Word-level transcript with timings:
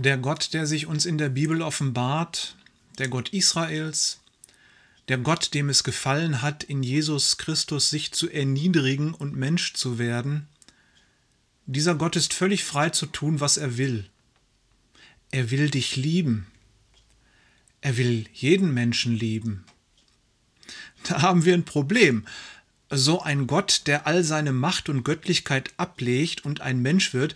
Der 0.00 0.16
Gott, 0.16 0.54
der 0.54 0.64
sich 0.64 0.86
uns 0.86 1.06
in 1.06 1.18
der 1.18 1.28
Bibel 1.28 1.60
offenbart, 1.60 2.54
der 2.98 3.08
Gott 3.08 3.30
Israels, 3.30 4.20
der 5.08 5.18
Gott, 5.18 5.54
dem 5.54 5.68
es 5.68 5.82
gefallen 5.82 6.40
hat, 6.40 6.62
in 6.62 6.84
Jesus 6.84 7.36
Christus 7.36 7.90
sich 7.90 8.12
zu 8.12 8.30
erniedrigen 8.30 9.12
und 9.12 9.34
Mensch 9.34 9.74
zu 9.74 9.98
werden, 9.98 10.46
dieser 11.66 11.96
Gott 11.96 12.14
ist 12.14 12.32
völlig 12.32 12.62
frei 12.62 12.90
zu 12.90 13.06
tun, 13.06 13.40
was 13.40 13.56
er 13.56 13.76
will. 13.76 14.08
Er 15.32 15.50
will 15.50 15.68
dich 15.68 15.96
lieben. 15.96 16.46
Er 17.80 17.96
will 17.96 18.26
jeden 18.32 18.72
Menschen 18.72 19.16
lieben. 19.16 19.64
Da 21.08 21.22
haben 21.22 21.44
wir 21.44 21.54
ein 21.54 21.64
Problem. 21.64 22.24
So 22.88 23.20
ein 23.20 23.48
Gott, 23.48 23.82
der 23.86 24.06
all 24.06 24.22
seine 24.22 24.52
Macht 24.52 24.88
und 24.88 25.02
Göttlichkeit 25.02 25.72
ablegt 25.76 26.44
und 26.44 26.60
ein 26.60 26.80
Mensch 26.82 27.14
wird, 27.14 27.34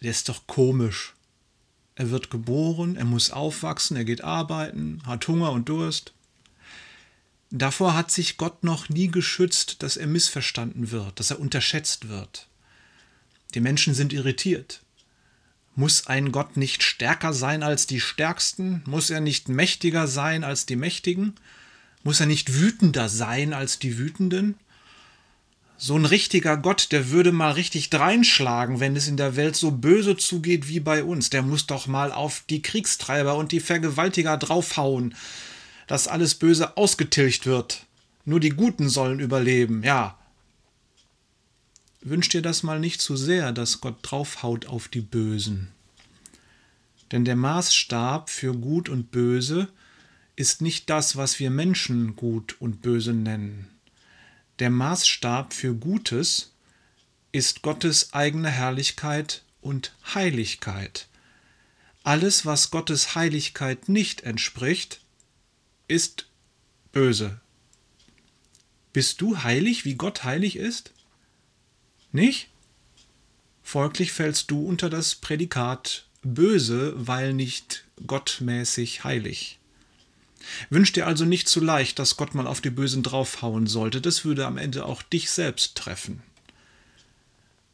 der 0.00 0.12
ist 0.12 0.30
doch 0.30 0.46
komisch. 0.46 1.12
Er 2.00 2.08
wird 2.08 2.30
geboren, 2.30 2.96
er 2.96 3.04
muss 3.04 3.30
aufwachsen, 3.30 3.94
er 3.94 4.06
geht 4.06 4.24
arbeiten, 4.24 5.02
hat 5.04 5.28
Hunger 5.28 5.52
und 5.52 5.68
Durst. 5.68 6.14
Davor 7.50 7.92
hat 7.92 8.10
sich 8.10 8.38
Gott 8.38 8.64
noch 8.64 8.88
nie 8.88 9.08
geschützt, 9.08 9.82
dass 9.82 9.98
er 9.98 10.06
missverstanden 10.06 10.92
wird, 10.92 11.20
dass 11.20 11.30
er 11.30 11.38
unterschätzt 11.38 12.08
wird. 12.08 12.48
Die 13.52 13.60
Menschen 13.60 13.92
sind 13.92 14.14
irritiert. 14.14 14.80
Muss 15.74 16.06
ein 16.06 16.32
Gott 16.32 16.56
nicht 16.56 16.82
stärker 16.82 17.34
sein 17.34 17.62
als 17.62 17.86
die 17.86 18.00
Stärksten? 18.00 18.82
Muss 18.86 19.10
er 19.10 19.20
nicht 19.20 19.50
mächtiger 19.50 20.06
sein 20.06 20.42
als 20.42 20.64
die 20.64 20.76
Mächtigen? 20.76 21.34
Muss 22.02 22.18
er 22.18 22.26
nicht 22.26 22.54
wütender 22.54 23.10
sein 23.10 23.52
als 23.52 23.78
die 23.78 23.98
Wütenden? 23.98 24.54
So 25.82 25.96
ein 25.96 26.04
richtiger 26.04 26.58
Gott, 26.58 26.92
der 26.92 27.08
würde 27.08 27.32
mal 27.32 27.52
richtig 27.52 27.88
dreinschlagen, 27.88 28.80
wenn 28.80 28.96
es 28.96 29.08
in 29.08 29.16
der 29.16 29.34
Welt 29.36 29.56
so 29.56 29.70
böse 29.70 30.14
zugeht 30.14 30.68
wie 30.68 30.78
bei 30.78 31.02
uns. 31.02 31.30
Der 31.30 31.40
muss 31.40 31.66
doch 31.66 31.86
mal 31.86 32.12
auf 32.12 32.44
die 32.50 32.60
Kriegstreiber 32.60 33.34
und 33.34 33.50
die 33.50 33.60
Vergewaltiger 33.60 34.36
draufhauen, 34.36 35.14
dass 35.86 36.06
alles 36.06 36.34
Böse 36.34 36.76
ausgetilgt 36.76 37.46
wird. 37.46 37.86
Nur 38.26 38.40
die 38.40 38.50
Guten 38.50 38.90
sollen 38.90 39.20
überleben, 39.20 39.82
ja. 39.82 40.18
Wünsch 42.02 42.28
dir 42.28 42.42
das 42.42 42.62
mal 42.62 42.78
nicht 42.78 43.00
zu 43.00 43.16
sehr, 43.16 43.50
dass 43.52 43.80
Gott 43.80 43.96
draufhaut 44.02 44.66
auf 44.66 44.88
die 44.88 45.00
Bösen. 45.00 45.68
Denn 47.10 47.24
der 47.24 47.36
Maßstab 47.36 48.28
für 48.28 48.52
Gut 48.52 48.90
und 48.90 49.10
Böse 49.10 49.68
ist 50.36 50.60
nicht 50.60 50.90
das, 50.90 51.16
was 51.16 51.40
wir 51.40 51.50
Menschen 51.50 52.16
gut 52.16 52.56
und 52.60 52.82
böse 52.82 53.14
nennen. 53.14 53.79
Der 54.60 54.68
Maßstab 54.68 55.54
für 55.54 55.74
Gutes 55.74 56.52
ist 57.32 57.62
Gottes 57.62 58.12
eigene 58.12 58.50
Herrlichkeit 58.50 59.42
und 59.62 59.94
Heiligkeit. 60.14 61.08
Alles, 62.02 62.44
was 62.44 62.70
Gottes 62.70 63.14
Heiligkeit 63.14 63.88
nicht 63.88 64.20
entspricht, 64.20 65.00
ist 65.88 66.26
böse. 66.92 67.40
Bist 68.92 69.22
du 69.22 69.42
heilig, 69.42 69.86
wie 69.86 69.94
Gott 69.94 70.24
heilig 70.24 70.56
ist? 70.56 70.92
Nicht? 72.12 72.48
Folglich 73.62 74.12
fällst 74.12 74.50
du 74.50 74.66
unter 74.66 74.90
das 74.90 75.14
Prädikat 75.14 76.06
böse, 76.22 76.92
weil 76.96 77.32
nicht 77.32 77.86
gottmäßig 78.06 79.04
heilig. 79.04 79.59
Wünsch 80.70 80.92
dir 80.92 81.06
also 81.06 81.24
nicht 81.24 81.48
zu 81.48 81.60
leicht, 81.60 81.98
dass 81.98 82.16
Gott 82.16 82.34
mal 82.34 82.46
auf 82.46 82.60
die 82.60 82.70
Bösen 82.70 83.02
draufhauen 83.02 83.66
sollte, 83.66 84.00
das 84.00 84.24
würde 84.24 84.46
am 84.46 84.58
Ende 84.58 84.84
auch 84.84 85.02
dich 85.02 85.30
selbst 85.30 85.76
treffen. 85.76 86.22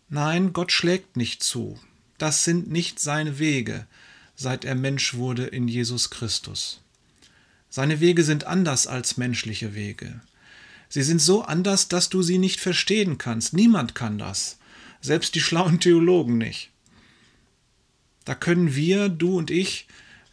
Nein, 0.09 0.53
Gott 0.53 0.73
schlägt 0.73 1.17
nicht 1.17 1.43
zu. 1.43 1.79
Das 2.19 2.45
sind 2.45 2.71
nicht 2.71 3.01
seine 3.01 3.39
Wege, 3.39 3.87
seit 4.37 4.65
er 4.65 4.75
Mensch 4.75 5.15
wurde 5.15 5.47
in 5.47 5.69
Jesus 5.69 6.11
Christus. 6.11 6.81
Seine 7.69 8.01
Wege 8.01 8.25
sind 8.25 8.45
anders 8.45 8.87
als 8.87 9.17
menschliche 9.17 9.75
Wege. 9.75 10.21
Sie 10.89 11.03
sind 11.03 11.21
so 11.21 11.43
anders, 11.43 11.89
dass 11.89 12.09
du 12.09 12.23
sie 12.23 12.39
nicht 12.39 12.61
verstehen 12.61 13.19
kannst. 13.19 13.53
Niemand 13.53 13.95
kann 13.95 14.19
das. 14.19 14.59
Selbst 15.01 15.35
die 15.35 15.41
schlauen 15.41 15.81
Theologen 15.81 16.39
nicht. 16.39 16.71
Da 18.25 18.35
können 18.35 18.75
wir, 18.75 19.09
du 19.09 19.37
und 19.37 19.51
ich, 19.51 19.87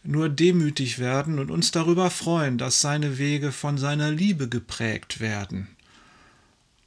nur 0.04 0.28
demütig 0.28 0.98
werden 0.98 1.38
und 1.38 1.50
uns 1.50 1.70
darüber 1.70 2.10
freuen, 2.10 2.58
dass 2.58 2.80
seine 2.80 3.18
Wege 3.18 3.52
von 3.52 3.78
seiner 3.78 4.10
Liebe 4.10 4.48
geprägt 4.48 5.18
werden. 5.20 5.68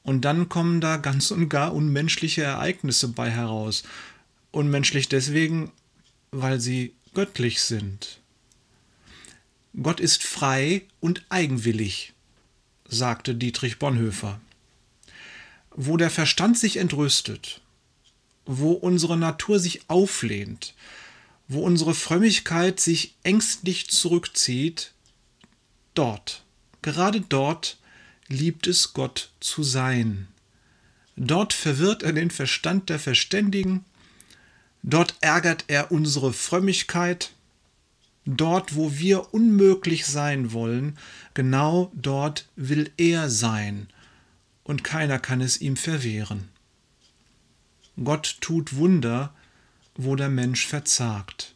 Und 0.04 0.22
dann 0.22 0.48
kommen 0.48 0.80
da 0.80 0.98
ganz 0.98 1.32
und 1.32 1.50
gar 1.50 1.74
unmenschliche 1.74 2.44
Ereignisse 2.44 3.10
bei 3.10 3.30
heraus. 3.30 3.84
Unmenschlich 4.52 5.10
deswegen, 5.10 5.72
weil 6.32 6.62
sie 6.62 6.94
göttlich 7.14 7.62
sind. 7.62 8.22
Gott 9.82 10.00
ist 10.00 10.24
frei 10.24 10.84
und 11.00 11.26
eigenwillig, 11.30 12.14
sagte 12.88 13.36
Dietrich 13.36 13.80
Bonhoeffer. 13.80 14.40
Wo 15.72 15.98
der 15.98 16.10
Verstand 16.10 16.58
sich 16.58 16.78
entrüstet, 16.78 17.62
wo 18.46 18.72
unsere 18.72 19.18
Natur 19.18 19.60
sich 19.60 19.90
auflehnt, 19.90 20.74
wo 21.48 21.62
unsere 21.62 21.96
Frömmigkeit 21.96 22.80
sich 22.80 23.16
ängstlich 23.24 23.90
zurückzieht, 23.90 24.94
dort, 25.94 26.44
gerade 26.82 27.22
dort 27.22 27.78
liebt 28.28 28.68
es 28.68 28.94
Gott 28.94 29.32
zu 29.40 29.64
sein. 29.64 30.28
Dort 31.16 31.54
verwirrt 31.54 32.04
er 32.04 32.14
den 32.14 32.30
Verstand 32.30 32.90
der 32.90 33.00
Verständigen, 33.00 33.86
dort 34.84 35.16
ärgert 35.22 35.66
er 35.68 35.92
unsere 35.92 36.34
Frömmigkeit, 36.34 37.32
dort, 38.26 38.76
wo 38.76 38.98
wir 38.98 39.34
unmöglich 39.34 40.06
sein 40.06 40.52
wollen, 40.52 40.98
genau 41.34 41.92
dort 41.96 42.48
will 42.56 42.92
er 42.98 43.30
sein, 43.30 43.88
und 44.64 44.84
keiner 44.84 45.18
kann 45.18 45.40
es 45.40 45.62
ihm 45.62 45.78
verwehren. 45.78 46.50
Gott 48.04 48.38
tut 48.42 48.76
Wunder, 48.76 49.34
wo 49.98 50.16
der 50.16 50.30
Mensch 50.30 50.66
verzagt. 50.66 51.56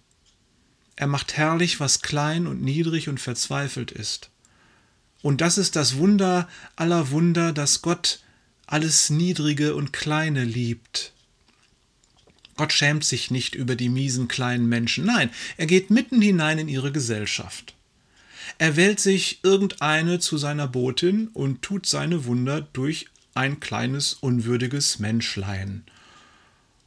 Er 0.96 1.08
macht 1.08 1.38
herrlich, 1.38 1.80
was 1.80 2.02
klein 2.02 2.48
und 2.48 2.62
niedrig 2.62 3.10
und 3.10 3.20
verzweifelt 3.20 3.92
ist. 3.92 4.30
Und 5.22 5.42
das 5.42 5.58
ist 5.58 5.76
das 5.76 5.98
Wunder 5.98 6.48
aller 6.76 7.12
Wunder, 7.12 7.54
dass 7.54 7.82
Gott 7.82 8.20
alles 8.68 9.10
Niedrige 9.10 9.76
und 9.76 9.94
Kleine 9.94 10.44
liebt. 10.44 11.14
Gott 12.58 12.74
schämt 12.74 13.04
sich 13.04 13.32
nicht 13.32 13.56
über 13.56 13.76
die 13.76 13.90
miesen 13.90 14.28
kleinen 14.28 14.68
Menschen, 14.68 15.06
nein, 15.06 15.30
er 15.58 15.66
geht 15.66 15.90
mitten 15.90 16.22
hinein 16.22 16.60
in 16.60 16.68
ihre 16.68 16.92
Gesellschaft. 16.92 17.74
Er 18.58 18.76
wählt 18.76 19.00
sich 19.00 19.40
irgendeine 19.44 20.20
zu 20.20 20.38
seiner 20.38 20.68
Botin 20.68 21.30
und 21.30 21.62
tut 21.62 21.86
seine 21.86 22.26
Wunder 22.26 22.62
durch 22.62 23.08
ein 23.34 23.60
kleines 23.60 24.14
unwürdiges 24.14 25.00
Menschlein. 25.00 25.84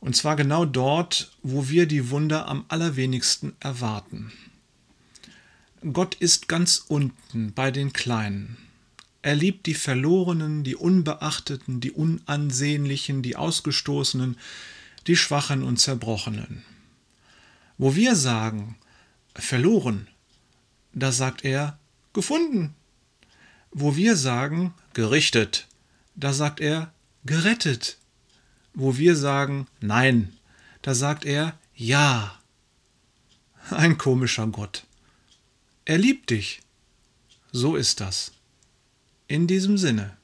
Und 0.05 0.15
zwar 0.15 0.37
genau 0.37 0.67
dort, 0.67 1.33
wo 1.43 1.71
wir 1.71 1.87
die 1.87 2.11
Wunder 2.11 2.47
am 2.47 2.67
allerwenigsten 2.69 3.57
erwarten. 3.59 4.33
Gott 5.95 6.15
ist 6.17 6.47
ganz 6.47 6.85
unten 6.89 7.55
bei 7.55 7.71
den 7.71 7.95
Kleinen. 7.95 8.59
Er 9.23 9.35
liebt 9.35 9.65
die 9.65 9.73
Verlorenen, 9.73 10.63
die 10.63 10.77
Unbeachteten, 10.77 11.81
die 11.81 11.91
Unansehnlichen, 11.91 13.23
die 13.23 13.37
Ausgestoßenen, 13.37 14.37
die 15.07 15.17
Schwachen 15.17 15.63
und 15.63 15.79
Zerbrochenen. 15.79 16.63
Wo 17.79 17.95
wir 17.95 18.15
sagen, 18.15 18.77
verloren, 19.35 20.07
da 20.93 21.13
sagt 21.13 21.47
er, 21.47 21.79
gefunden. 22.13 22.75
Wo 23.71 23.97
wir 23.97 24.17
sagen, 24.17 24.75
gerichtet, 24.93 25.67
da 26.15 26.35
sagt 26.35 26.61
er, 26.61 26.93
gerettet 27.25 27.97
wo 28.75 28.97
wir 28.97 29.17
sagen 29.17 29.67
Nein, 29.81 30.33
da 30.83 30.95
sagt 30.95 31.25
er 31.25 31.59
Ja. 31.75 32.39
Ein 33.71 33.97
komischer 33.97 34.47
Gott. 34.49 34.85
Er 35.87 35.99
liebt 35.99 36.31
dich. 36.31 36.61
So 37.53 37.77
ist 37.77 38.01
das. 38.01 38.33
In 39.27 39.47
diesem 39.47 39.79
Sinne. 39.79 40.17